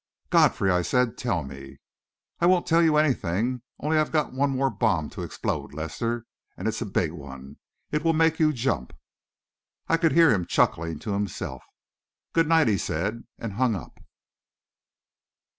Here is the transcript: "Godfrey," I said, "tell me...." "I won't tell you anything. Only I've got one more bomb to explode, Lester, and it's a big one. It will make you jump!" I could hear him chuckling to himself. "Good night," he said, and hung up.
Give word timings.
"Godfrey," 0.31 0.71
I 0.71 0.81
said, 0.81 1.15
"tell 1.15 1.43
me...." 1.43 1.77
"I 2.39 2.47
won't 2.47 2.65
tell 2.65 2.81
you 2.81 2.97
anything. 2.97 3.61
Only 3.79 3.99
I've 3.99 4.11
got 4.11 4.33
one 4.33 4.49
more 4.49 4.71
bomb 4.71 5.11
to 5.11 5.21
explode, 5.21 5.75
Lester, 5.75 6.25
and 6.57 6.67
it's 6.67 6.81
a 6.81 6.87
big 6.87 7.11
one. 7.11 7.57
It 7.91 8.03
will 8.03 8.13
make 8.13 8.39
you 8.39 8.51
jump!" 8.51 8.95
I 9.87 9.97
could 9.97 10.13
hear 10.13 10.31
him 10.31 10.47
chuckling 10.47 10.97
to 10.97 11.13
himself. 11.13 11.61
"Good 12.33 12.47
night," 12.47 12.67
he 12.67 12.79
said, 12.79 13.25
and 13.37 13.53
hung 13.53 13.75
up. 13.75 13.99